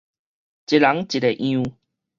[0.03, 0.15] 一人一个
[1.29, 1.73] 樣